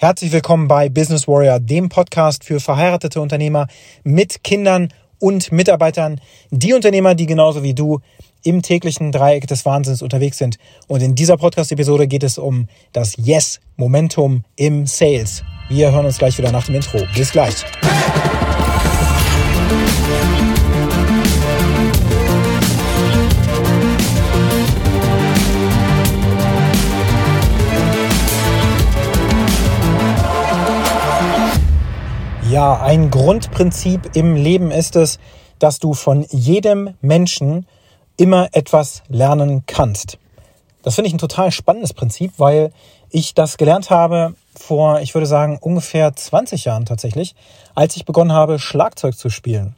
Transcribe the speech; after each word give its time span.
Herzlich 0.00 0.32
willkommen 0.32 0.66
bei 0.66 0.88
Business 0.88 1.28
Warrior, 1.28 1.60
dem 1.60 1.90
Podcast 1.90 2.42
für 2.42 2.58
verheiratete 2.58 3.20
Unternehmer 3.20 3.66
mit 4.02 4.42
Kindern 4.42 4.88
und 5.18 5.52
Mitarbeitern. 5.52 6.22
Die 6.50 6.72
Unternehmer, 6.72 7.14
die 7.14 7.26
genauso 7.26 7.62
wie 7.62 7.74
du 7.74 8.00
im 8.42 8.62
täglichen 8.62 9.12
Dreieck 9.12 9.46
des 9.46 9.66
Wahnsinns 9.66 10.00
unterwegs 10.00 10.38
sind. 10.38 10.56
Und 10.88 11.02
in 11.02 11.14
dieser 11.16 11.36
Podcast-Episode 11.36 12.08
geht 12.08 12.22
es 12.22 12.38
um 12.38 12.66
das 12.94 13.14
Yes-Momentum 13.18 14.44
im 14.56 14.86
Sales. 14.86 15.42
Wir 15.68 15.92
hören 15.92 16.06
uns 16.06 16.16
gleich 16.16 16.38
wieder 16.38 16.50
nach 16.50 16.64
dem 16.64 16.76
Intro. 16.76 17.00
Bis 17.14 17.30
gleich. 17.30 17.66
Ein 32.90 33.12
Grundprinzip 33.12 34.16
im 34.16 34.34
Leben 34.34 34.72
ist 34.72 34.96
es, 34.96 35.20
dass 35.60 35.78
du 35.78 35.94
von 35.94 36.26
jedem 36.30 36.94
Menschen 37.00 37.68
immer 38.16 38.48
etwas 38.50 39.04
lernen 39.06 39.62
kannst. 39.68 40.18
Das 40.82 40.96
finde 40.96 41.06
ich 41.06 41.14
ein 41.14 41.18
total 41.18 41.52
spannendes 41.52 41.92
Prinzip, 41.92 42.32
weil 42.38 42.72
ich 43.08 43.32
das 43.34 43.58
gelernt 43.58 43.90
habe 43.90 44.34
vor, 44.56 45.00
ich 45.02 45.14
würde 45.14 45.28
sagen, 45.28 45.56
ungefähr 45.60 46.16
20 46.16 46.64
Jahren 46.64 46.84
tatsächlich, 46.84 47.36
als 47.76 47.94
ich 47.94 48.06
begonnen 48.06 48.32
habe, 48.32 48.58
Schlagzeug 48.58 49.16
zu 49.16 49.30
spielen. 49.30 49.76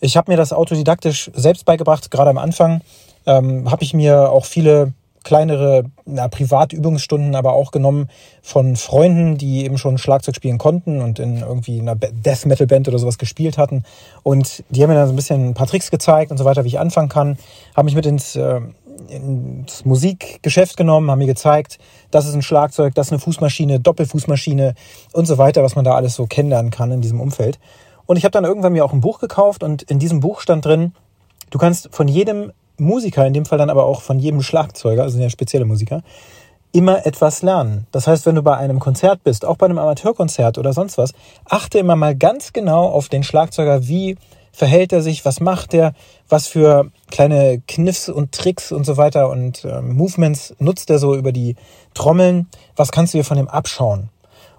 Ich 0.00 0.16
habe 0.16 0.32
mir 0.32 0.38
das 0.38 0.54
autodidaktisch 0.54 1.30
selbst 1.34 1.66
beigebracht, 1.66 2.10
gerade 2.10 2.30
am 2.30 2.38
Anfang 2.38 2.80
ähm, 3.26 3.70
habe 3.70 3.84
ich 3.84 3.92
mir 3.92 4.30
auch 4.30 4.46
viele 4.46 4.94
kleinere 5.24 5.84
na, 6.06 6.28
Privatübungsstunden 6.28 7.34
aber 7.34 7.52
auch 7.52 7.70
genommen 7.72 8.08
von 8.42 8.76
Freunden, 8.76 9.36
die 9.36 9.64
eben 9.64 9.78
schon 9.78 9.98
Schlagzeug 9.98 10.34
spielen 10.34 10.58
konnten 10.58 11.00
und 11.02 11.18
in 11.18 11.40
irgendwie 11.40 11.80
einer 11.80 11.94
Death 11.94 12.46
Metal 12.46 12.66
Band 12.66 12.88
oder 12.88 12.98
sowas 12.98 13.18
gespielt 13.18 13.58
hatten. 13.58 13.84
Und 14.22 14.64
die 14.70 14.82
haben 14.82 14.90
mir 14.90 14.96
dann 14.96 15.06
so 15.06 15.12
ein 15.12 15.16
bisschen 15.16 15.50
ein 15.50 15.54
paar 15.54 15.66
Tricks 15.66 15.90
gezeigt 15.90 16.30
und 16.30 16.38
so 16.38 16.44
weiter, 16.44 16.64
wie 16.64 16.68
ich 16.68 16.78
anfangen 16.78 17.08
kann. 17.08 17.38
Haben 17.76 17.84
mich 17.84 17.94
mit 17.94 18.06
ins, 18.06 18.34
äh, 18.36 18.60
ins 19.08 19.84
Musikgeschäft 19.84 20.76
genommen, 20.76 21.10
haben 21.10 21.18
mir 21.18 21.26
gezeigt, 21.26 21.78
das 22.10 22.26
ist 22.26 22.34
ein 22.34 22.42
Schlagzeug, 22.42 22.94
das 22.94 23.08
ist 23.08 23.12
eine 23.12 23.20
Fußmaschine, 23.20 23.80
Doppelfußmaschine 23.80 24.74
und 25.12 25.26
so 25.26 25.38
weiter, 25.38 25.62
was 25.62 25.76
man 25.76 25.84
da 25.84 25.94
alles 25.94 26.14
so 26.14 26.26
kennenlernen 26.26 26.70
kann 26.70 26.92
in 26.92 27.00
diesem 27.00 27.20
Umfeld. 27.20 27.58
Und 28.06 28.16
ich 28.16 28.24
habe 28.24 28.32
dann 28.32 28.44
irgendwann 28.44 28.72
mir 28.72 28.84
auch 28.84 28.92
ein 28.92 29.00
Buch 29.00 29.20
gekauft 29.20 29.62
und 29.62 29.82
in 29.82 29.98
diesem 29.98 30.20
Buch 30.20 30.40
stand 30.40 30.64
drin, 30.64 30.94
du 31.50 31.58
kannst 31.58 31.90
von 31.92 32.08
jedem 32.08 32.52
Musiker, 32.80 33.26
in 33.26 33.32
dem 33.32 33.44
Fall 33.44 33.58
dann 33.58 33.70
aber 33.70 33.84
auch 33.84 34.02
von 34.02 34.18
jedem 34.18 34.42
Schlagzeuger, 34.42 35.02
also 35.02 35.18
ja 35.18 35.30
spezielle 35.30 35.64
Musiker, 35.64 36.02
immer 36.72 37.06
etwas 37.06 37.42
lernen. 37.42 37.86
Das 37.92 38.06
heißt, 38.06 38.26
wenn 38.26 38.36
du 38.36 38.42
bei 38.42 38.56
einem 38.56 38.78
Konzert 38.78 39.24
bist, 39.24 39.44
auch 39.44 39.56
bei 39.56 39.66
einem 39.66 39.78
Amateurkonzert 39.78 40.58
oder 40.58 40.72
sonst 40.72 40.98
was, 40.98 41.12
achte 41.44 41.78
immer 41.78 41.96
mal 41.96 42.16
ganz 42.16 42.52
genau 42.52 42.86
auf 42.86 43.08
den 43.08 43.22
Schlagzeuger, 43.22 43.88
wie 43.88 44.16
verhält 44.52 44.92
er 44.92 45.02
sich, 45.02 45.24
was 45.24 45.40
macht 45.40 45.74
er, 45.74 45.94
was 46.28 46.46
für 46.46 46.90
kleine 47.10 47.62
Kniffs 47.66 48.08
und 48.08 48.32
Tricks 48.32 48.72
und 48.72 48.84
so 48.84 48.96
weiter 48.96 49.30
und 49.30 49.64
äh, 49.64 49.80
Movements 49.80 50.54
nutzt 50.58 50.90
er 50.90 50.98
so 50.98 51.14
über 51.14 51.32
die 51.32 51.56
Trommeln, 51.94 52.48
was 52.76 52.92
kannst 52.92 53.14
du 53.14 53.18
dir 53.18 53.24
von 53.24 53.38
ihm 53.38 53.48
abschauen. 53.48 54.10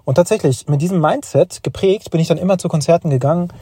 Und 0.04 0.16
tatsächlich, 0.16 0.66
mit 0.68 0.82
diesem 0.82 1.00
Mindset 1.00 1.62
geprägt, 1.62 2.10
bin 2.10 2.20
ich 2.20 2.28
dann 2.28 2.38
immer 2.38 2.58
zu 2.58 2.68
Konzerten 2.68 3.10
gegangen, 3.10 3.52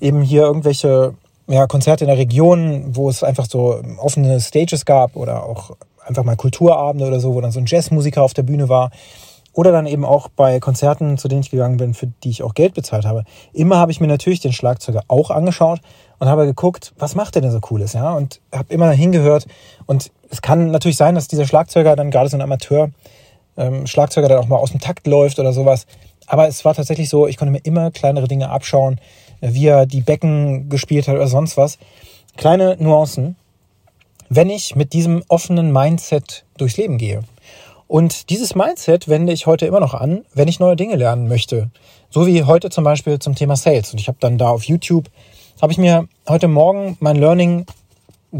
eben 0.00 0.20
hier 0.22 0.42
irgendwelche 0.42 1.14
ja, 1.48 1.66
Konzerte 1.66 2.04
in 2.04 2.08
der 2.08 2.18
Region, 2.18 2.96
wo 2.96 3.08
es 3.08 3.22
einfach 3.22 3.46
so 3.46 3.80
offene 3.98 4.40
Stages 4.40 4.84
gab 4.84 5.16
oder 5.16 5.44
auch 5.44 5.72
einfach 6.04 6.24
mal 6.24 6.36
Kulturabende 6.36 7.06
oder 7.06 7.20
so, 7.20 7.34
wo 7.34 7.40
dann 7.40 7.52
so 7.52 7.60
ein 7.60 7.66
Jazzmusiker 7.66 8.22
auf 8.22 8.34
der 8.34 8.42
Bühne 8.42 8.68
war. 8.68 8.90
Oder 9.52 9.72
dann 9.72 9.86
eben 9.86 10.04
auch 10.04 10.28
bei 10.28 10.60
Konzerten, 10.60 11.16
zu 11.16 11.28
denen 11.28 11.40
ich 11.40 11.50
gegangen 11.50 11.78
bin, 11.78 11.94
für 11.94 12.08
die 12.22 12.28
ich 12.28 12.42
auch 12.42 12.52
Geld 12.52 12.74
bezahlt 12.74 13.06
habe. 13.06 13.24
Immer 13.54 13.78
habe 13.78 13.90
ich 13.90 14.00
mir 14.00 14.06
natürlich 14.06 14.40
den 14.40 14.52
Schlagzeuger 14.52 15.00
auch 15.08 15.30
angeschaut 15.30 15.80
und 16.18 16.28
habe 16.28 16.44
geguckt, 16.44 16.92
was 16.98 17.14
macht 17.14 17.34
der 17.34 17.42
denn 17.42 17.52
so 17.52 17.60
cooles, 17.60 17.94
ja? 17.94 18.12
Und 18.12 18.42
habe 18.52 18.72
immer 18.72 18.90
hingehört. 18.90 19.46
Und 19.86 20.12
es 20.30 20.42
kann 20.42 20.70
natürlich 20.70 20.98
sein, 20.98 21.14
dass 21.14 21.26
dieser 21.26 21.46
Schlagzeuger 21.46 21.96
dann 21.96 22.10
gerade 22.10 22.28
so 22.28 22.36
ein 22.36 22.42
Amateur 22.42 22.90
ähm, 23.56 23.86
Schlagzeuger 23.86 24.28
dann 24.28 24.38
auch 24.38 24.48
mal 24.48 24.56
aus 24.56 24.72
dem 24.72 24.80
Takt 24.80 25.06
läuft 25.06 25.38
oder 25.38 25.54
sowas. 25.54 25.86
Aber 26.26 26.48
es 26.48 26.64
war 26.66 26.74
tatsächlich 26.74 27.08
so, 27.08 27.26
ich 27.26 27.38
konnte 27.38 27.52
mir 27.52 27.64
immer 27.64 27.90
kleinere 27.90 28.28
Dinge 28.28 28.50
abschauen, 28.50 29.00
wie 29.40 29.66
er 29.66 29.86
die 29.86 30.00
Becken 30.00 30.68
gespielt 30.68 31.08
hat 31.08 31.16
oder 31.16 31.28
sonst 31.28 31.56
was. 31.56 31.78
Kleine 32.36 32.76
Nuancen, 32.78 33.36
wenn 34.28 34.50
ich 34.50 34.76
mit 34.76 34.92
diesem 34.92 35.22
offenen 35.28 35.72
Mindset 35.72 36.44
durchs 36.58 36.76
Leben 36.76 36.98
gehe. 36.98 37.22
Und 37.88 38.30
dieses 38.30 38.54
Mindset 38.54 39.08
wende 39.08 39.32
ich 39.32 39.46
heute 39.46 39.66
immer 39.66 39.80
noch 39.80 39.94
an, 39.94 40.24
wenn 40.34 40.48
ich 40.48 40.58
neue 40.58 40.76
Dinge 40.76 40.96
lernen 40.96 41.28
möchte. 41.28 41.70
So 42.10 42.26
wie 42.26 42.44
heute 42.44 42.70
zum 42.70 42.82
Beispiel 42.82 43.18
zum 43.18 43.34
Thema 43.34 43.56
Sales. 43.56 43.92
Und 43.92 44.00
ich 44.00 44.08
habe 44.08 44.18
dann 44.20 44.38
da 44.38 44.48
auf 44.48 44.64
YouTube, 44.64 45.08
habe 45.62 45.72
ich 45.72 45.78
mir 45.78 46.08
heute 46.28 46.48
Morgen 46.48 46.96
mein 47.00 47.16
Learning 47.16 47.66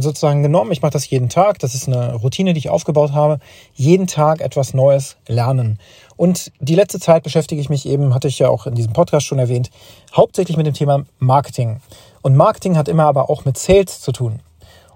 sozusagen 0.00 0.42
genommen. 0.42 0.72
Ich 0.72 0.82
mache 0.82 0.92
das 0.92 1.08
jeden 1.08 1.28
Tag. 1.28 1.58
Das 1.58 1.74
ist 1.74 1.88
eine 1.88 2.14
Routine, 2.14 2.52
die 2.52 2.58
ich 2.58 2.68
aufgebaut 2.70 3.12
habe. 3.12 3.38
Jeden 3.74 4.06
Tag 4.06 4.40
etwas 4.40 4.74
Neues 4.74 5.16
lernen. 5.26 5.78
Und 6.16 6.52
die 6.60 6.74
letzte 6.74 6.98
Zeit 7.00 7.22
beschäftige 7.22 7.60
ich 7.60 7.68
mich 7.68 7.86
eben, 7.86 8.14
hatte 8.14 8.28
ich 8.28 8.38
ja 8.38 8.48
auch 8.48 8.66
in 8.66 8.74
diesem 8.74 8.92
Podcast 8.92 9.26
schon 9.26 9.38
erwähnt, 9.38 9.70
hauptsächlich 10.14 10.56
mit 10.56 10.66
dem 10.66 10.74
Thema 10.74 11.04
Marketing. 11.18 11.80
Und 12.22 12.36
Marketing 12.36 12.76
hat 12.76 12.88
immer 12.88 13.04
aber 13.04 13.30
auch 13.30 13.44
mit 13.44 13.58
Sales 13.58 14.00
zu 14.00 14.12
tun. 14.12 14.40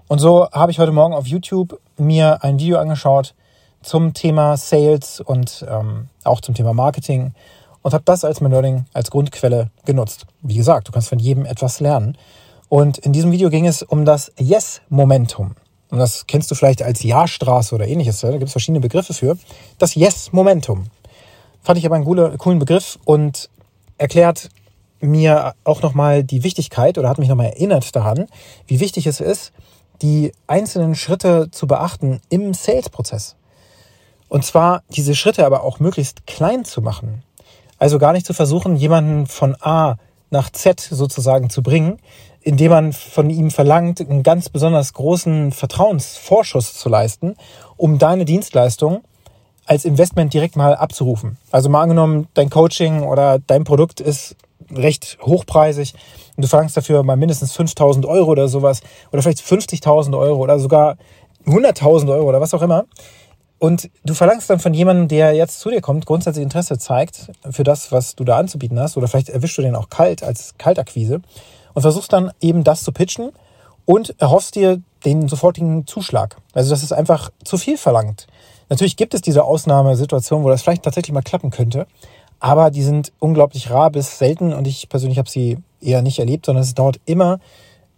Und 0.07 0.19
so 0.19 0.49
habe 0.51 0.71
ich 0.71 0.79
heute 0.79 0.91
Morgen 0.91 1.13
auf 1.13 1.27
YouTube 1.27 1.79
mir 1.97 2.43
ein 2.43 2.59
Video 2.59 2.77
angeschaut 2.77 3.33
zum 3.81 4.13
Thema 4.13 4.57
Sales 4.57 5.21
und 5.21 5.65
ähm, 5.69 6.09
auch 6.23 6.41
zum 6.41 6.55
Thema 6.55 6.73
Marketing 6.73 7.33
und 7.81 7.93
habe 7.93 8.03
das 8.05 8.23
als 8.23 8.41
mein 8.41 8.51
Learning 8.51 8.85
als 8.93 9.11
Grundquelle 9.11 9.69
genutzt. 9.85 10.25
Wie 10.41 10.55
gesagt, 10.55 10.87
du 10.87 10.91
kannst 10.91 11.09
von 11.09 11.19
jedem 11.19 11.45
etwas 11.45 11.79
lernen. 11.79 12.17
Und 12.71 12.99
in 12.99 13.11
diesem 13.11 13.33
Video 13.33 13.49
ging 13.49 13.67
es 13.67 13.83
um 13.83 14.05
das 14.05 14.31
Yes-Momentum. 14.39 15.55
Und 15.89 15.97
das 15.97 16.25
kennst 16.25 16.49
du 16.49 16.55
vielleicht 16.55 16.81
als 16.81 17.03
Ja-Straße 17.03 17.75
oder 17.75 17.85
ähnliches. 17.85 18.21
Da 18.21 18.31
gibt 18.31 18.43
es 18.43 18.53
verschiedene 18.53 18.79
Begriffe 18.79 19.13
für. 19.13 19.37
Das 19.77 19.93
Yes-Momentum. 19.93 20.85
Fand 21.61 21.77
ich 21.77 21.85
aber 21.85 21.95
einen 21.95 22.05
coolen 22.05 22.59
Begriff 22.59 22.97
und 23.03 23.49
erklärt 23.97 24.47
mir 25.01 25.53
auch 25.65 25.81
nochmal 25.81 26.23
die 26.23 26.45
Wichtigkeit 26.45 26.97
oder 26.97 27.09
hat 27.09 27.17
mich 27.17 27.27
nochmal 27.27 27.47
erinnert 27.47 27.93
daran, 27.93 28.27
wie 28.67 28.79
wichtig 28.79 29.05
es 29.05 29.19
ist, 29.19 29.51
die 30.01 30.31
einzelnen 30.47 30.95
Schritte 30.95 31.51
zu 31.51 31.67
beachten 31.67 32.21
im 32.29 32.53
Sales-Prozess. 32.53 33.35
Und 34.29 34.45
zwar 34.45 34.83
diese 34.87 35.13
Schritte 35.13 35.45
aber 35.45 35.65
auch 35.65 35.81
möglichst 35.81 36.25
klein 36.25 36.63
zu 36.63 36.81
machen. 36.81 37.23
Also 37.79 37.99
gar 37.99 38.13
nicht 38.13 38.25
zu 38.25 38.33
versuchen, 38.33 38.77
jemanden 38.77 39.27
von 39.27 39.57
A 39.59 39.97
nach 40.31 40.49
Z 40.49 40.79
sozusagen 40.79 41.49
zu 41.49 41.61
bringen, 41.61 41.99
indem 42.41 42.71
man 42.71 42.93
von 42.93 43.29
ihm 43.29 43.51
verlangt, 43.51 44.01
einen 44.01 44.23
ganz 44.23 44.49
besonders 44.49 44.93
großen 44.93 45.51
Vertrauensvorschuss 45.51 46.73
zu 46.73 46.89
leisten, 46.89 47.35
um 47.77 47.99
deine 47.99 48.25
Dienstleistung 48.25 49.03
als 49.65 49.85
Investment 49.85 50.33
direkt 50.33 50.55
mal 50.55 50.75
abzurufen. 50.75 51.37
Also 51.51 51.69
mal 51.69 51.83
angenommen, 51.83 52.27
dein 52.33 52.49
Coaching 52.49 53.03
oder 53.03 53.39
dein 53.39 53.63
Produkt 53.63 54.01
ist 54.01 54.35
recht 54.73 55.17
hochpreisig 55.21 55.93
und 56.35 56.43
du 56.43 56.47
verlangst 56.47 56.77
dafür 56.77 57.03
mal 57.03 57.17
mindestens 57.17 57.53
5000 57.53 58.05
Euro 58.05 58.31
oder 58.31 58.47
sowas 58.47 58.81
oder 59.11 59.21
vielleicht 59.21 59.41
50.000 59.41 60.17
Euro 60.17 60.39
oder 60.41 60.59
sogar 60.59 60.97
100.000 61.45 62.11
Euro 62.11 62.29
oder 62.29 62.41
was 62.41 62.53
auch 62.53 62.61
immer. 62.61 62.85
Und 63.61 63.91
du 64.03 64.15
verlangst 64.15 64.49
dann 64.49 64.57
von 64.57 64.73
jemandem, 64.73 65.07
der 65.07 65.33
jetzt 65.33 65.59
zu 65.59 65.69
dir 65.69 65.81
kommt, 65.81 66.07
grundsätzlich 66.07 66.41
Interesse 66.41 66.79
zeigt 66.79 67.31
für 67.47 67.63
das, 67.63 67.91
was 67.91 68.15
du 68.15 68.23
da 68.23 68.39
anzubieten 68.39 68.79
hast 68.79 68.97
oder 68.97 69.07
vielleicht 69.07 69.29
erwischst 69.29 69.55
du 69.55 69.61
den 69.61 69.75
auch 69.75 69.91
kalt 69.91 70.23
als 70.23 70.55
Kaltakquise 70.57 71.21
und 71.75 71.83
versuchst 71.83 72.11
dann 72.11 72.31
eben 72.41 72.63
das 72.63 72.83
zu 72.83 72.91
pitchen 72.91 73.29
und 73.85 74.19
erhoffst 74.19 74.55
dir 74.55 74.81
den 75.05 75.27
sofortigen 75.27 75.85
Zuschlag. 75.85 76.37
Also 76.53 76.71
das 76.71 76.81
ist 76.81 76.91
einfach 76.91 77.29
zu 77.43 77.59
viel 77.59 77.77
verlangt. 77.77 78.25
Natürlich 78.69 78.97
gibt 78.97 79.13
es 79.13 79.21
diese 79.21 79.43
Ausnahmesituationen, 79.43 80.43
wo 80.43 80.49
das 80.49 80.63
vielleicht 80.63 80.81
tatsächlich 80.81 81.13
mal 81.13 81.21
klappen 81.21 81.51
könnte, 81.51 81.85
aber 82.39 82.71
die 82.71 82.81
sind 82.81 83.13
unglaublich 83.19 83.69
rar 83.69 83.91
bis 83.91 84.17
selten 84.17 84.53
und 84.53 84.65
ich 84.65 84.89
persönlich 84.89 85.19
habe 85.19 85.29
sie 85.29 85.59
eher 85.79 86.01
nicht 86.01 86.17
erlebt, 86.17 86.47
sondern 86.47 86.63
es 86.63 86.73
dauert 86.73 86.99
immer 87.05 87.37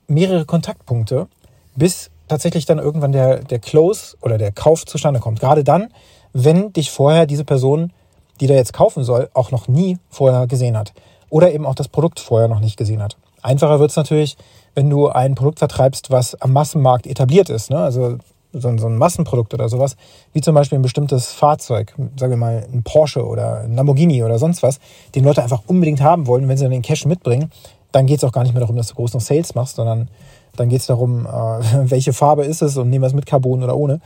mehrere 0.07 0.43
Kontaktpunkte, 0.43 1.29
bis 1.73 2.11
tatsächlich 2.27 2.65
dann 2.65 2.79
irgendwann 2.79 3.11
der, 3.11 3.39
der 3.39 3.59
Close 3.59 4.15
oder 4.21 4.37
der 4.37 4.51
Kauf 4.51 4.85
zustande 4.85 5.19
kommt. 5.19 5.39
Gerade 5.39 5.63
dann, 5.63 5.89
wenn 6.33 6.73
dich 6.73 6.91
vorher 6.91 7.25
diese 7.25 7.45
Person, 7.45 7.91
die 8.39 8.47
da 8.47 8.53
jetzt 8.53 8.73
kaufen 8.73 9.03
soll, 9.03 9.29
auch 9.33 9.51
noch 9.51 9.67
nie 9.67 9.97
vorher 10.09 10.47
gesehen 10.47 10.77
hat. 10.77 10.93
Oder 11.29 11.53
eben 11.53 11.65
auch 11.65 11.75
das 11.75 11.87
Produkt 11.87 12.19
vorher 12.19 12.47
noch 12.47 12.59
nicht 12.59 12.77
gesehen 12.77 13.01
hat. 13.01 13.17
Einfacher 13.41 13.79
wird 13.79 13.91
es 13.91 13.97
natürlich, 13.97 14.37
wenn 14.75 14.89
du 14.89 15.09
ein 15.09 15.35
Produkt 15.35 15.59
vertreibst, 15.59 16.11
was 16.11 16.39
am 16.41 16.53
Massenmarkt 16.53 17.07
etabliert 17.07 17.49
ist. 17.49 17.69
Ne? 17.69 17.77
Also 17.77 18.17
so 18.53 18.67
ein, 18.67 18.77
so 18.77 18.87
ein 18.87 18.97
Massenprodukt 18.97 19.53
oder 19.53 19.67
sowas, 19.67 19.95
wie 20.31 20.41
zum 20.41 20.55
Beispiel 20.55 20.77
ein 20.77 20.83
bestimmtes 20.83 21.31
Fahrzeug, 21.31 21.93
sagen 22.17 22.31
wir 22.31 22.37
mal 22.37 22.65
ein 22.71 22.83
Porsche 22.83 23.25
oder 23.25 23.61
ein 23.61 23.75
Lamborghini 23.75 24.23
oder 24.23 24.37
sonst 24.39 24.63
was, 24.63 24.79
den 25.15 25.23
Leute 25.23 25.41
einfach 25.41 25.63
unbedingt 25.67 26.01
haben 26.01 26.27
wollen, 26.27 26.47
wenn 26.47 26.57
sie 26.57 26.63
dann 26.63 26.71
den 26.71 26.81
Cash 26.83 27.05
mitbringen, 27.05 27.51
dann 27.91 28.05
geht 28.05 28.17
es 28.17 28.23
auch 28.23 28.31
gar 28.31 28.43
nicht 28.43 28.53
mehr 28.53 28.61
darum, 28.61 28.75
dass 28.75 28.87
du 28.87 28.95
groß 28.95 29.13
noch 29.13 29.21
Sales 29.21 29.55
machst, 29.55 29.75
sondern 29.75 30.09
dann 30.55 30.69
geht 30.69 30.81
es 30.81 30.87
darum, 30.87 31.25
äh, 31.25 31.29
welche 31.89 32.13
Farbe 32.13 32.45
ist 32.45 32.61
es 32.61 32.77
und 32.77 32.89
nehmen 32.89 33.03
wir 33.03 33.07
es 33.07 33.13
mit 33.13 33.25
Carbon 33.25 33.63
oder 33.63 33.75
ohne. 33.75 33.99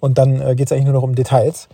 Und 0.00 0.18
dann 0.18 0.40
äh, 0.40 0.54
geht 0.54 0.66
es 0.66 0.72
eigentlich 0.72 0.86
nur 0.86 0.94
noch 0.94 1.02
um 1.02 1.14
Details. 1.14 1.68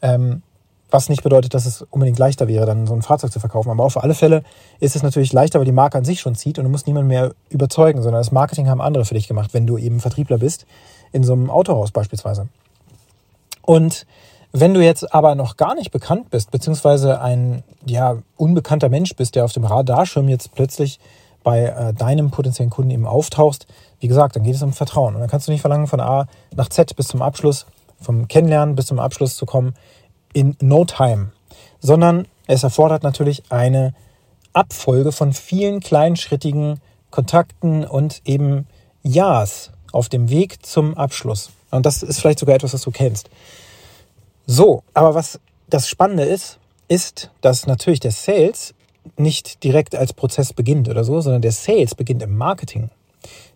Ähm, 0.00 0.42
Was 0.90 1.10
nicht 1.10 1.22
bedeutet, 1.22 1.52
dass 1.52 1.66
es 1.66 1.82
unbedingt 1.82 2.18
leichter 2.18 2.48
wäre, 2.48 2.64
dann 2.64 2.86
so 2.86 2.94
ein 2.94 3.02
Fahrzeug 3.02 3.30
zu 3.30 3.40
verkaufen. 3.40 3.70
Aber 3.70 3.84
auf 3.84 4.02
alle 4.02 4.14
Fälle 4.14 4.42
ist 4.80 4.96
es 4.96 5.02
natürlich 5.02 5.32
leichter, 5.32 5.58
weil 5.58 5.66
die 5.66 5.72
Marke 5.72 5.98
an 5.98 6.04
sich 6.04 6.20
schon 6.20 6.34
zieht 6.34 6.58
und 6.58 6.64
du 6.64 6.70
musst 6.70 6.86
niemanden 6.86 7.08
mehr 7.08 7.34
überzeugen, 7.50 8.02
sondern 8.02 8.20
das 8.20 8.32
Marketing 8.32 8.68
haben 8.68 8.80
andere 8.80 9.04
für 9.04 9.14
dich 9.14 9.28
gemacht, 9.28 9.52
wenn 9.52 9.66
du 9.66 9.76
eben 9.76 10.00
Vertriebler 10.00 10.38
bist, 10.38 10.66
in 11.12 11.24
so 11.24 11.34
einem 11.34 11.50
Autohaus 11.50 11.90
beispielsweise. 11.90 12.48
Und 13.62 14.06
wenn 14.52 14.72
du 14.72 14.82
jetzt 14.82 15.12
aber 15.12 15.34
noch 15.34 15.58
gar 15.58 15.74
nicht 15.74 15.90
bekannt 15.90 16.30
bist, 16.30 16.50
beziehungsweise 16.50 17.20
ein 17.20 17.62
ja, 17.84 18.16
unbekannter 18.36 18.88
Mensch 18.88 19.14
bist, 19.14 19.34
der 19.34 19.44
auf 19.44 19.52
dem 19.52 19.64
Radarschirm 19.64 20.28
jetzt 20.28 20.54
plötzlich 20.54 20.98
bei 21.42 21.64
äh, 21.64 21.94
deinem 21.94 22.30
potenziellen 22.30 22.70
Kunden 22.70 22.90
eben 22.90 23.06
auftauchst, 23.06 23.66
wie 24.00 24.08
gesagt, 24.08 24.36
dann 24.36 24.42
geht 24.42 24.54
es 24.54 24.62
um 24.62 24.72
Vertrauen. 24.72 25.14
Und 25.14 25.20
dann 25.20 25.30
kannst 25.30 25.48
du 25.48 25.52
nicht 25.52 25.60
verlangen, 25.60 25.86
von 25.86 26.00
A 26.00 26.26
nach 26.54 26.68
Z 26.68 26.94
bis 26.96 27.08
zum 27.08 27.22
Abschluss, 27.22 27.66
vom 28.00 28.28
Kennenlernen 28.28 28.74
bis 28.74 28.86
zum 28.86 28.98
Abschluss 28.98 29.36
zu 29.36 29.46
kommen, 29.46 29.74
in 30.32 30.56
no 30.60 30.84
time, 30.84 31.32
sondern 31.80 32.26
es 32.46 32.62
erfordert 32.62 33.02
natürlich 33.02 33.42
eine 33.50 33.94
Abfolge 34.52 35.12
von 35.12 35.32
vielen 35.32 35.80
kleinschrittigen 35.80 36.80
Kontakten 37.10 37.84
und 37.84 38.22
eben 38.24 38.66
Ja's 39.02 39.70
auf 39.92 40.08
dem 40.08 40.28
Weg 40.28 40.64
zum 40.64 40.96
Abschluss. 40.96 41.50
Und 41.70 41.86
das 41.86 42.02
ist 42.02 42.20
vielleicht 42.20 42.38
sogar 42.38 42.56
etwas, 42.56 42.74
was 42.74 42.82
du 42.82 42.90
kennst. 42.90 43.30
So, 44.46 44.82
aber 44.94 45.14
was 45.14 45.40
das 45.68 45.88
Spannende 45.88 46.24
ist, 46.24 46.58
ist, 46.88 47.30
dass 47.40 47.66
natürlich 47.66 48.00
der 48.00 48.12
Sales 48.12 48.74
nicht 49.16 49.64
direkt 49.64 49.94
als 49.94 50.12
Prozess 50.12 50.52
beginnt 50.52 50.88
oder 50.88 51.04
so, 51.04 51.20
sondern 51.20 51.42
der 51.42 51.52
Sales 51.52 51.94
beginnt 51.94 52.22
im 52.22 52.36
Marketing. 52.36 52.90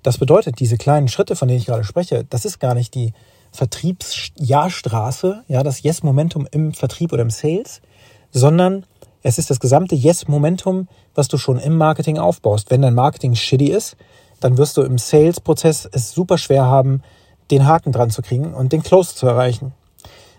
Das 0.03 0.19
bedeutet, 0.19 0.59
diese 0.61 0.77
kleinen 0.77 1.09
Schritte, 1.09 1.37
von 1.37 1.49
denen 1.49 1.61
ich 1.61 1.67
gerade 1.67 1.85
spreche, 1.85 2.25
das 2.29 2.45
ist 2.45 2.59
gar 2.59 2.75
nicht 2.75 2.95
die 2.95 3.13
Vertriebs-Ja-Straße, 3.53 5.45
ja, 5.49 5.63
das 5.63 5.83
Yes-Momentum 5.83 6.49
im 6.51 6.73
Vertrieb 6.73 7.13
oder 7.13 7.23
im 7.23 7.31
Sales, 7.31 7.83
sondern 8.31 8.87
es 9.23 9.39
ist 9.39 9.51
das 9.51 9.61
gesamte 9.61 9.95
Yes-Momentum, 9.95 10.89
was 11.15 11.29
du 11.29 11.39
schon 11.39 11.59
im 11.59 11.77
Marketing 11.77 12.19
aufbaust. 12.19 12.71
Wenn 12.71 12.83
dein 12.83 12.95
Marketing 12.95 13.35
shitty 13.35 13.71
ist, 13.71 13.97
dann 14.41 14.59
wirst 14.59 14.77
du 14.77 14.83
im 14.83 14.99
Sales-Prozess 14.99 15.89
es 15.93 16.13
super 16.13 16.39
schwer 16.39 16.65
haben, 16.67 17.03
den 17.51 17.67
Haken 17.67 17.93
dran 17.93 18.11
zu 18.11 18.23
kriegen 18.23 18.55
und 18.55 18.73
den 18.73 18.83
Close 18.83 19.15
zu 19.15 19.27
erreichen. 19.27 19.73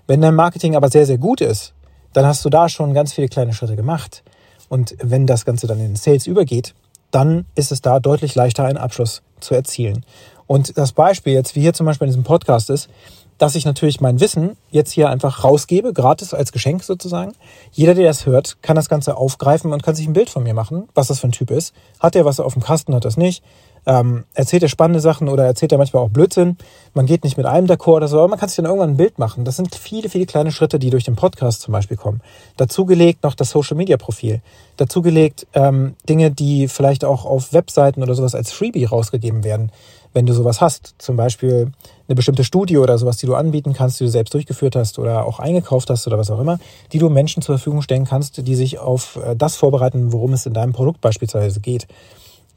Wenn 0.08 0.22
dein 0.22 0.36
Marketing 0.36 0.76
aber 0.76 0.90
sehr, 0.90 1.06
sehr 1.06 1.18
gut 1.18 1.40
ist, 1.40 1.74
dann 2.12 2.26
hast 2.26 2.44
du 2.44 2.50
da 2.50 2.68
schon 2.68 2.94
ganz 2.94 3.14
viele 3.14 3.30
kleine 3.30 3.54
Schritte 3.54 3.76
gemacht. 3.76 4.24
Und 4.74 4.96
wenn 5.04 5.28
das 5.28 5.46
Ganze 5.46 5.68
dann 5.68 5.80
in 5.80 5.96
Sales 5.96 6.26
übergeht, 6.26 6.74
dann 7.12 7.46
ist 7.54 7.72
es 7.72 7.84
da 7.84 8.00
deutlich 8.00 8.34
leichter, 8.34 8.66
einen 8.66 8.80
Abschluss 8.80 9.22
zu 9.40 9.54
erzielen. 9.54 10.04
Und 10.48 10.80
das 10.80 10.94
Beispiel 10.94 11.34
jetzt, 11.34 11.56
wie 11.56 11.62
hier 11.62 11.76
zum 11.76 11.86
Beispiel 11.86 12.08
in 12.08 12.10
diesem 12.10 12.24
Podcast 12.24 12.72
ist, 12.72 12.90
dass 13.38 13.54
ich 13.54 13.66
natürlich 13.66 14.02
mein 14.02 14.20
Wissen 14.20 14.58
jetzt 14.72 14.92
hier 14.92 15.12
einfach 15.12 15.44
rausgebe, 15.44 15.94
gratis 15.94 16.34
als 16.34 16.52
Geschenk 16.52 16.84
sozusagen. 16.84 17.34
Jeder, 17.72 17.94
der 17.94 18.08
das 18.08 18.26
hört, 18.26 18.64
kann 18.64 18.76
das 18.76 18.90
Ganze 18.90 19.16
aufgreifen 19.16 19.72
und 19.74 19.84
kann 19.84 19.94
sich 19.94 20.08
ein 20.08 20.14
Bild 20.14 20.32
von 20.32 20.42
mir 20.42 20.56
machen, 20.56 20.90
was 20.96 21.10
das 21.10 21.20
für 21.20 21.28
ein 21.28 21.34
Typ 21.34 21.52
ist. 21.52 21.76
Hat 22.00 22.16
er 22.16 22.26
was 22.26 22.40
auf 22.40 22.54
dem 22.54 22.64
Kasten, 22.64 22.96
hat 22.96 23.06
das 23.06 23.16
nicht? 23.16 23.44
Ähm, 23.86 24.24
erzählt 24.34 24.64
er 24.64 24.70
spannende 24.70 25.00
Sachen 25.00 25.28
oder 25.28 25.46
erzählt 25.46 25.72
er 25.72 25.78
manchmal 25.78 26.04
auch 26.04 26.10
Blödsinn. 26.10 26.58
Man 26.94 27.06
geht 27.06 27.24
nicht 27.24 27.38
mit 27.38 27.46
allem 27.46 27.66
d'accord 27.66 27.98
oder 27.98 28.08
so, 28.08 28.20
aber 28.20 28.30
man 28.30 28.40
kann 28.40 28.50
sich 28.50 28.56
dann 28.56 28.66
irgendwann 28.66 28.92
ein 28.92 28.98
Bild 28.98 29.20
machen. 29.20 29.46
Das 29.46 29.58
sind 29.58 29.76
viele, 29.76 30.10
viele 30.10 30.26
kleine 30.26 30.52
Schritte, 30.52 30.80
die 30.80 30.90
durch 30.90 31.04
den 31.04 31.16
Podcast 31.16 31.62
zum 31.62 31.72
Beispiel 31.72 31.98
kommen. 31.98 32.22
Dazugelegt 32.58 33.24
noch 33.24 33.36
das 33.36 33.50
Social 33.50 33.78
Media 33.78 33.98
Profil. 33.98 34.42
Dazugelegt 34.78 35.48
ähm, 35.54 35.96
Dinge, 36.08 36.32
die 36.32 36.68
vielleicht 36.68 37.06
auch 37.06 37.26
auf 37.26 37.54
Webseiten 37.54 38.02
oder 38.02 38.16
sowas 38.16 38.36
als 38.36 38.52
Freebie 38.52 38.86
rausgegeben 38.86 39.44
werden 39.44 39.72
wenn 40.14 40.26
du 40.26 40.34
sowas 40.34 40.62
hast, 40.62 40.96
zum 41.00 41.16
Beispiel 41.16 41.72
eine 42.08 42.16
bestimmte 42.16 42.44
Studie 42.44 42.78
oder 42.78 42.98
sowas, 42.98 43.18
die 43.18 43.26
du 43.26 43.36
anbieten 43.36 43.74
kannst, 43.74 44.00
die 44.00 44.06
du 44.06 44.10
selbst 44.10 44.34
durchgeführt 44.34 44.76
hast 44.76 45.00
oder 45.00 45.26
auch 45.26 45.40
eingekauft 45.40 45.90
hast 45.90 46.06
oder 46.08 46.18
was 46.18 46.30
auch 46.30 46.40
immer, 46.40 46.60
die 46.92 47.00
du 47.00 47.10
Menschen 47.10 47.42
zur 47.42 47.58
Verfügung 47.58 47.82
stellen 47.82 48.06
kannst, 48.06 48.46
die 48.48 48.56
sich 48.56 48.78
auf 48.78 49.18
äh, 49.18 49.36
das 49.36 49.56
vorbereiten, 49.56 50.14
worum 50.14 50.34
es 50.34 50.46
in 50.46 50.54
deinem 50.54 50.74
Produkt 50.74 51.02
beispielsweise 51.02 51.60
geht. 51.60 51.88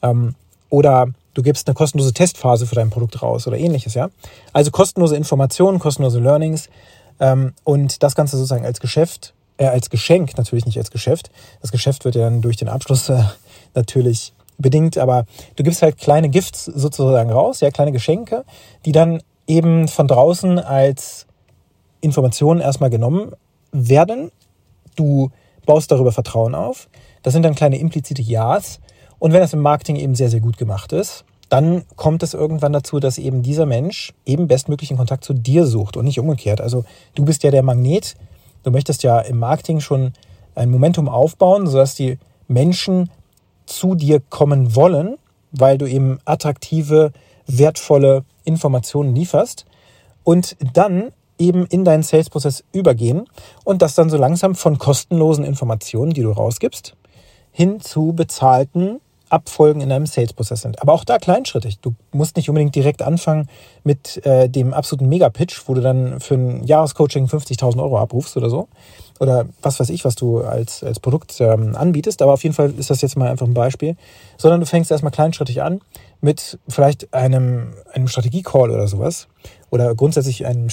Ähm, 0.03 0.35
oder 0.71 1.09
du 1.35 1.43
gibst 1.43 1.69
eine 1.69 1.75
kostenlose 1.75 2.13
Testphase 2.13 2.67
für 2.67 2.75
dein 2.75 2.91
Produkt 2.91 3.23
raus 3.23 3.47
oder 3.47 3.59
ähnliches, 3.59 3.95
ja. 3.95 4.09
Also 4.53 4.71
kostenlose 4.71 5.17
Informationen, 5.17 5.79
kostenlose 5.79 6.21
Learnings 6.21 6.69
ähm, 7.21 7.53
und 7.65 8.03
das 8.03 8.15
Ganze 8.15 8.37
sozusagen 8.37 8.65
als 8.65 8.81
Geschäft, 8.81 9.35
äh, 9.59 9.67
als 9.67 9.91
Geschenk, 9.91 10.37
natürlich 10.37 10.67
nicht 10.67 10.79
als 10.79 10.91
Geschäft. 10.91 11.31
Das 11.61 11.73
Geschäft 11.73 12.05
wird 12.05 12.15
ja 12.15 12.23
dann 12.23 12.43
durch 12.43 12.57
den 12.57 12.69
Abschluss 12.69 13.09
äh, 13.09 13.23
natürlich 13.75 14.33
bedingt, 14.59 14.97
aber 14.99 15.27
du 15.57 15.63
gibst 15.63 15.83
halt 15.83 15.99
kleine 15.99 16.29
Gifts 16.29 16.65
sozusagen 16.65 17.31
raus, 17.31 17.61
ja, 17.61 17.71
kleine 17.71 17.93
Geschenke, 17.93 18.45
die 18.85 18.93
dann 18.93 19.23
eben 19.47 19.89
von 19.89 20.09
draußen 20.09 20.59
als 20.59 21.27
Informationen 22.01 22.61
erstmal 22.61 22.91
genommen 22.91 23.33
werden. 23.73 24.31
Du 24.97 25.31
baust 25.67 25.91
darüber 25.91 26.13
Vertrauen 26.13 26.55
auf. 26.55 26.89
Das 27.23 27.33
sind 27.33 27.43
dann 27.43 27.55
kleine 27.55 27.79
implizite 27.79 28.23
Ja's. 28.23 28.81
Und 29.19 29.33
wenn 29.33 29.41
das 29.41 29.53
im 29.53 29.61
Marketing 29.61 29.97
eben 29.97 30.15
sehr, 30.15 30.31
sehr 30.31 30.41
gut 30.41 30.57
gemacht 30.59 30.93
ist, 30.93 31.25
dann 31.49 31.85
kommt 31.95 32.23
es 32.23 32.35
irgendwann 32.35 32.73
dazu, 32.73 32.99
dass 32.99 33.19
eben 33.19 33.43
dieser 33.43 33.67
Mensch 33.67 34.13
eben 34.25 34.49
bestmöglichen 34.49 34.97
Kontakt 34.97 35.25
zu 35.25 35.33
dir 35.33 35.67
sucht 35.67 35.97
und 35.97 36.05
nicht 36.05 36.19
umgekehrt. 36.19 36.61
Also 36.61 36.85
du 37.15 37.25
bist 37.25 37.43
ja 37.45 37.51
der 37.51 37.63
Magnet. 37.63 38.17
Du 38.65 38.71
möchtest 38.71 39.03
ja 39.05 39.21
im 39.21 39.39
Marketing 39.39 39.81
schon 39.81 40.13
ein 40.55 40.71
Momentum 40.71 41.09
aufbauen, 41.09 41.67
sodass 41.67 41.95
die 41.95 42.19
Menschen 42.49 43.11
zu 43.67 43.95
dir 43.95 44.21
kommen 44.29 44.75
wollen, 44.75 45.19
weil 45.53 45.79
du 45.79 45.87
eben 45.87 46.19
attraktive, 46.25 47.13
wertvolle 47.47 48.25
Informationen 48.45 49.15
lieferst 49.15 49.67
und 50.25 50.57
dann 50.75 51.13
eben 51.39 51.67
in 51.67 51.85
deinen 51.85 52.03
Sales-Prozess 52.03 52.65
übergehen 52.73 53.27
und 53.65 53.83
das 53.83 53.95
dann 53.95 54.11
so 54.11 54.17
langsam 54.17 54.55
von 54.55 54.79
kostenlosen 54.79 55.45
Informationen, 55.45 56.13
die 56.13 56.23
du 56.23 56.31
rausgibst, 56.31 56.97
hin 57.53 57.81
zu 57.81 58.13
bezahlten 58.15 59.01
Abfolgen 59.29 59.81
in 59.81 59.91
einem 59.91 60.07
Sales-Prozess 60.07 60.63
sind. 60.63 60.81
Aber 60.81 60.93
auch 60.93 61.05
da 61.05 61.19
kleinschrittig. 61.19 61.81
Du 61.81 61.95
musst 62.13 62.37
nicht 62.37 62.49
unbedingt 62.49 62.75
direkt 62.75 63.03
anfangen 63.03 63.49
mit 63.83 64.25
äh, 64.25 64.49
dem 64.49 64.73
absoluten 64.73 65.09
Mega-Pitch, 65.09 65.63
wo 65.67 65.75
du 65.75 65.81
dann 65.81 66.21
für 66.21 66.35
ein 66.35 66.65
Jahrescoaching 66.65 67.27
50.000 67.27 67.83
Euro 67.83 67.99
abrufst 67.99 68.37
oder 68.37 68.51
so. 68.51 68.69
Oder 69.19 69.47
was 69.63 69.81
weiß 69.81 69.91
ich, 69.91 70.05
was 70.05 70.15
du 70.15 70.41
als, 70.41 70.85
als 70.85 71.01
Produkt 71.01 71.41
ähm, 71.41 71.75
anbietest. 71.75 72.23
Aber 72.23 72.35
auf 72.35 72.43
jeden 72.43 72.55
Fall 72.55 72.73
ist 72.79 72.91
das 72.91 73.01
jetzt 73.01 73.17
mal 73.17 73.31
einfach 73.31 73.47
ein 73.47 73.55
Beispiel. 73.55 73.97
Sondern 74.37 74.61
du 74.61 74.67
fängst 74.67 74.91
erstmal 74.91 75.13
kleinschrittig 75.13 75.63
an 75.63 75.81
mit 76.21 76.59
vielleicht 76.69 77.13
einem, 77.13 77.75
einem 77.93 78.09
Strategie-Call 78.09 78.71
oder 78.71 78.87
sowas. 78.87 79.29
Oder 79.71 79.95
grundsätzlich 79.95 80.47
einem 80.47 80.71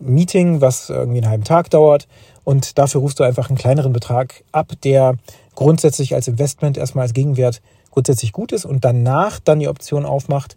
Strategie-Meeting, 0.00 0.60
was 0.60 0.90
irgendwie 0.90 1.18
einen 1.18 1.28
halben 1.28 1.44
Tag 1.44 1.70
dauert. 1.70 2.08
Und 2.44 2.78
dafür 2.78 3.00
rufst 3.00 3.20
du 3.20 3.24
einfach 3.24 3.48
einen 3.48 3.58
kleineren 3.58 3.92
Betrag 3.92 4.44
ab, 4.52 4.72
der 4.82 5.16
grundsätzlich 5.54 6.14
als 6.14 6.28
Investment 6.28 6.76
erstmal 6.76 7.02
als 7.02 7.14
Gegenwert 7.14 7.62
grundsätzlich 7.90 8.32
gut 8.32 8.52
ist 8.52 8.64
und 8.64 8.84
danach 8.84 9.38
dann 9.38 9.60
die 9.60 9.68
Option 9.68 10.04
aufmacht, 10.04 10.56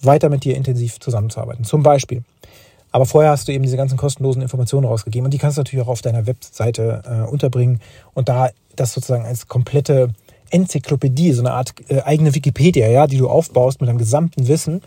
weiter 0.00 0.28
mit 0.28 0.44
dir 0.44 0.54
intensiv 0.54 1.00
zusammenzuarbeiten. 1.00 1.64
Zum 1.64 1.82
Beispiel. 1.82 2.22
Aber 2.92 3.06
vorher 3.06 3.32
hast 3.32 3.48
du 3.48 3.52
eben 3.52 3.64
diese 3.64 3.76
ganzen 3.76 3.96
kostenlosen 3.96 4.42
Informationen 4.42 4.86
rausgegeben 4.86 5.24
und 5.24 5.34
die 5.34 5.38
kannst 5.38 5.56
du 5.56 5.62
natürlich 5.62 5.84
auch 5.84 5.90
auf 5.90 6.02
deiner 6.02 6.26
Webseite 6.26 7.02
äh, 7.04 7.28
unterbringen 7.28 7.80
und 8.12 8.28
da 8.28 8.50
das 8.76 8.92
sozusagen 8.92 9.24
als 9.24 9.48
komplette 9.48 10.10
Enzyklopädie, 10.50 11.32
so 11.32 11.42
eine 11.42 11.52
Art 11.52 11.74
äh, 11.88 12.02
eigene 12.02 12.34
Wikipedia, 12.34 12.86
ja, 12.88 13.06
die 13.06 13.16
du 13.16 13.28
aufbaust 13.28 13.80
mit 13.80 13.88
deinem 13.88 13.98
gesamten 13.98 14.46
Wissen 14.46 14.82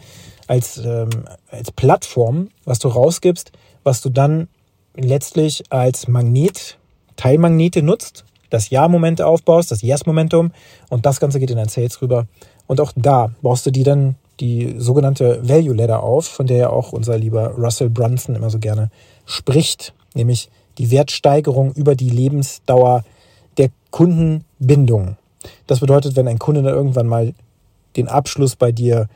als, 0.45 0.77
ähm, 0.77 1.09
als 1.49 1.71
Plattform, 1.71 2.49
was 2.63 2.79
du 2.79 2.87
rausgibst, 2.87 3.51
was 3.87 4.01
du 4.01 4.09
dann 4.09 4.49
letztlich 4.95 5.63
als 5.69 6.09
Magnet, 6.09 6.77
Teilmagnete 7.15 7.81
nutzt, 7.81 8.25
das 8.49 8.69
Ja-Moment 8.69 9.21
aufbaust, 9.21 9.71
das 9.71 9.81
Yes-Momentum 9.81 10.51
und 10.89 11.05
das 11.05 11.21
Ganze 11.21 11.39
geht 11.39 11.51
in 11.51 11.55
dein 11.55 11.69
Sales 11.69 12.01
rüber. 12.01 12.27
Und 12.67 12.81
auch 12.81 12.91
da 12.97 13.31
baust 13.41 13.65
du 13.65 13.71
die 13.71 13.83
dann 13.83 14.15
die 14.41 14.75
sogenannte 14.77 15.39
Value 15.47 15.73
Ladder 15.73 16.03
auf, 16.03 16.27
von 16.27 16.47
der 16.47 16.57
ja 16.57 16.69
auch 16.69 16.91
unser 16.91 17.17
lieber 17.17 17.51
Russell 17.51 17.89
Brunson 17.89 18.35
immer 18.35 18.49
so 18.49 18.59
gerne 18.59 18.91
spricht, 19.25 19.93
nämlich 20.13 20.49
die 20.77 20.91
Wertsteigerung 20.91 21.71
über 21.71 21.95
die 21.95 22.09
Lebensdauer 22.09 23.05
der 23.57 23.69
Kundenbindung. 23.91 25.15
Das 25.65 25.79
bedeutet, 25.79 26.17
wenn 26.17 26.27
ein 26.27 26.39
Kunde 26.39 26.61
dann 26.61 26.73
irgendwann 26.73 27.07
mal 27.07 27.33
den 27.95 28.09
Abschluss 28.09 28.57
bei 28.57 28.73
dir 28.73 29.07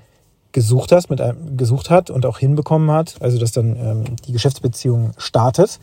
gesucht 0.52 0.92
hast, 0.92 1.10
mit 1.10 1.22
einem, 1.22 1.58
gesucht 1.58 1.90
hat 1.90 2.10
und 2.10 2.26
auch 2.26 2.38
hinbekommen 2.38 2.92
hat, 2.92 3.16
also 3.20 3.38
dass 3.40 3.52
dann 3.52 3.76
ähm, 3.76 4.16
die 4.26 4.32
Geschäftsbeziehung 4.32 5.12
startet, 5.18 5.80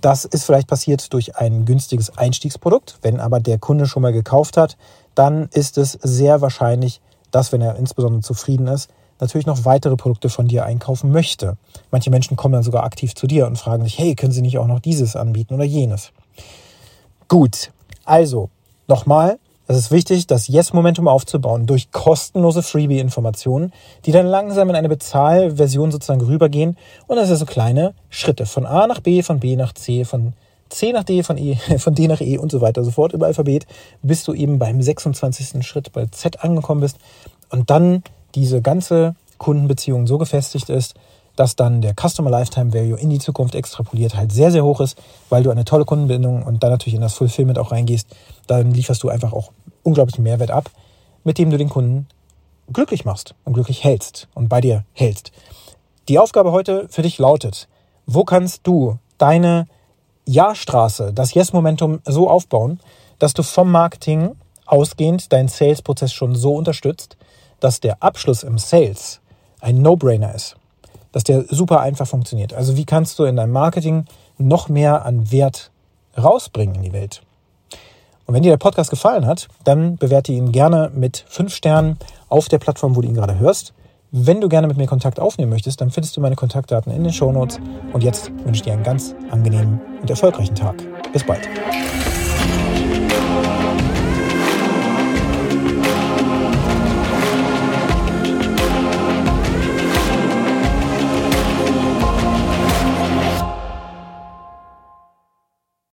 das 0.00 0.26
ist 0.26 0.44
vielleicht 0.44 0.68
passiert 0.68 1.12
durch 1.14 1.36
ein 1.36 1.64
günstiges 1.64 2.18
Einstiegsprodukt. 2.18 2.98
Wenn 3.00 3.20
aber 3.20 3.40
der 3.40 3.58
Kunde 3.58 3.86
schon 3.86 4.02
mal 4.02 4.12
gekauft 4.12 4.58
hat, 4.58 4.76
dann 5.14 5.48
ist 5.54 5.78
es 5.78 5.92
sehr 5.92 6.42
wahrscheinlich, 6.42 7.00
dass, 7.30 7.52
wenn 7.52 7.62
er 7.62 7.76
insbesondere 7.76 8.20
zufrieden 8.20 8.66
ist, 8.66 8.90
natürlich 9.18 9.46
noch 9.46 9.64
weitere 9.64 9.96
Produkte 9.96 10.28
von 10.28 10.46
dir 10.46 10.66
einkaufen 10.66 11.10
möchte. 11.10 11.56
Manche 11.90 12.10
Menschen 12.10 12.36
kommen 12.36 12.52
dann 12.52 12.62
sogar 12.62 12.84
aktiv 12.84 13.14
zu 13.14 13.26
dir 13.26 13.46
und 13.46 13.56
fragen 13.56 13.84
sich, 13.84 13.98
hey, 13.98 14.14
können 14.14 14.32
Sie 14.32 14.42
nicht 14.42 14.58
auch 14.58 14.66
noch 14.66 14.80
dieses 14.80 15.16
anbieten 15.16 15.54
oder 15.54 15.64
jenes? 15.64 16.12
Gut, 17.28 17.70
also 18.04 18.50
nochmal, 18.86 19.38
es 19.66 19.78
ist 19.78 19.90
wichtig, 19.90 20.26
das 20.26 20.48
Yes-Momentum 20.48 21.08
aufzubauen 21.08 21.66
durch 21.66 21.90
kostenlose 21.90 22.62
Freebie-Informationen, 22.62 23.72
die 24.04 24.12
dann 24.12 24.26
langsam 24.26 24.68
in 24.68 24.76
eine 24.76 24.90
Bezahlversion 24.90 25.90
sozusagen 25.90 26.20
rübergehen. 26.20 26.76
Und 27.06 27.16
das 27.16 27.28
sind 27.28 27.38
so 27.38 27.46
kleine 27.46 27.94
Schritte 28.10 28.44
von 28.44 28.66
A 28.66 28.86
nach 28.86 29.00
B, 29.00 29.22
von 29.22 29.40
B 29.40 29.56
nach 29.56 29.72
C, 29.72 30.04
von 30.04 30.34
C 30.68 30.92
nach 30.92 31.04
D, 31.04 31.22
von, 31.22 31.38
e, 31.38 31.56
von 31.78 31.94
D 31.94 32.08
nach 32.08 32.20
E 32.20 32.36
und 32.36 32.52
so 32.52 32.60
weiter, 32.60 32.84
sofort 32.84 33.14
im 33.14 33.22
Alphabet, 33.22 33.66
bis 34.02 34.24
du 34.24 34.34
eben 34.34 34.58
beim 34.58 34.82
26. 34.82 35.66
Schritt 35.66 35.92
bei 35.92 36.06
Z 36.06 36.44
angekommen 36.44 36.82
bist 36.82 36.98
und 37.50 37.70
dann 37.70 38.02
diese 38.34 38.60
ganze 38.60 39.14
Kundenbeziehung 39.38 40.06
so 40.06 40.18
gefestigt 40.18 40.68
ist, 40.68 40.94
dass 41.36 41.56
dann 41.56 41.80
der 41.80 41.94
Customer 41.94 42.30
Lifetime 42.30 42.72
Value 42.72 42.98
in 42.98 43.10
die 43.10 43.18
Zukunft 43.18 43.54
extrapoliert 43.54 44.16
halt 44.16 44.32
sehr, 44.32 44.50
sehr 44.50 44.64
hoch 44.64 44.80
ist, 44.80 44.96
weil 45.30 45.42
du 45.42 45.50
eine 45.50 45.64
tolle 45.64 45.84
Kundenbindung 45.84 46.42
und 46.42 46.62
dann 46.62 46.70
natürlich 46.70 46.94
in 46.94 47.00
das 47.00 47.14
Fulfillment 47.14 47.58
auch 47.58 47.72
reingehst. 47.72 48.08
Dann 48.46 48.72
lieferst 48.72 49.02
du 49.02 49.08
einfach 49.08 49.32
auch 49.32 49.50
unglaublichen 49.82 50.22
Mehrwert 50.22 50.50
ab, 50.50 50.70
mit 51.24 51.38
dem 51.38 51.50
du 51.50 51.58
den 51.58 51.68
Kunden 51.68 52.06
glücklich 52.72 53.04
machst 53.04 53.34
und 53.44 53.54
glücklich 53.54 53.84
hältst 53.84 54.28
und 54.34 54.48
bei 54.48 54.60
dir 54.60 54.84
hältst. 54.92 55.32
Die 56.08 56.18
Aufgabe 56.18 56.52
heute 56.52 56.88
für 56.88 57.02
dich 57.02 57.18
lautet, 57.18 57.68
wo 58.06 58.24
kannst 58.24 58.66
du 58.66 58.98
deine 59.18 59.66
Ja-Straße, 60.26 61.12
das 61.12 61.34
Yes-Momentum 61.34 62.00
so 62.04 62.30
aufbauen, 62.30 62.80
dass 63.18 63.34
du 63.34 63.42
vom 63.42 63.70
Marketing 63.70 64.36
ausgehend 64.66 65.32
deinen 65.32 65.48
Sales-Prozess 65.48 66.12
schon 66.12 66.34
so 66.34 66.54
unterstützt, 66.54 67.16
dass 67.60 67.80
der 67.80 68.02
Abschluss 68.02 68.42
im 68.42 68.58
Sales 68.58 69.20
ein 69.60 69.80
No-Brainer 69.82 70.34
ist 70.34 70.56
dass 71.14 71.22
der 71.22 71.44
super 71.48 71.80
einfach 71.80 72.08
funktioniert. 72.08 72.52
Also 72.52 72.76
wie 72.76 72.84
kannst 72.84 73.20
du 73.20 73.24
in 73.24 73.36
deinem 73.36 73.52
Marketing 73.52 74.04
noch 74.36 74.68
mehr 74.68 75.06
an 75.06 75.30
Wert 75.30 75.70
rausbringen 76.20 76.74
in 76.74 76.82
die 76.82 76.92
Welt? 76.92 77.22
Und 78.26 78.34
wenn 78.34 78.42
dir 78.42 78.50
der 78.50 78.56
Podcast 78.56 78.90
gefallen 78.90 79.24
hat, 79.24 79.46
dann 79.62 79.96
bewerte 79.96 80.32
ihn 80.32 80.50
gerne 80.50 80.90
mit 80.92 81.24
fünf 81.28 81.54
Sternen 81.54 81.98
auf 82.28 82.48
der 82.48 82.58
Plattform, 82.58 82.96
wo 82.96 83.00
du 83.00 83.06
ihn 83.06 83.14
gerade 83.14 83.38
hörst. 83.38 83.74
Wenn 84.10 84.40
du 84.40 84.48
gerne 84.48 84.66
mit 84.66 84.76
mir 84.76 84.86
Kontakt 84.86 85.20
aufnehmen 85.20 85.50
möchtest, 85.50 85.80
dann 85.80 85.92
findest 85.92 86.16
du 86.16 86.20
meine 86.20 86.34
Kontaktdaten 86.34 86.92
in 86.92 87.04
den 87.04 87.12
Show 87.12 87.30
Notes. 87.30 87.60
Und 87.92 88.02
jetzt 88.02 88.32
wünsche 88.44 88.54
ich 88.54 88.62
dir 88.62 88.72
einen 88.72 88.82
ganz 88.82 89.14
angenehmen 89.30 89.80
und 90.00 90.10
erfolgreichen 90.10 90.56
Tag. 90.56 90.82
Bis 91.12 91.24
bald. 91.24 91.48